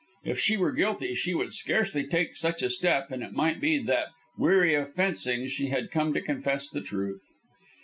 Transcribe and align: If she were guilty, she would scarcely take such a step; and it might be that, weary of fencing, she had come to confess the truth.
If 0.23 0.39
she 0.39 0.57
were 0.57 0.71
guilty, 0.71 1.13
she 1.13 1.35
would 1.35 1.53
scarcely 1.53 2.07
take 2.07 2.35
such 2.35 2.63
a 2.63 2.71
step; 2.71 3.11
and 3.11 3.21
it 3.21 3.33
might 3.33 3.61
be 3.61 3.77
that, 3.83 4.07
weary 4.35 4.73
of 4.73 4.95
fencing, 4.95 5.47
she 5.47 5.67
had 5.67 5.91
come 5.91 6.11
to 6.15 6.21
confess 6.21 6.67
the 6.71 6.81
truth. 6.81 7.29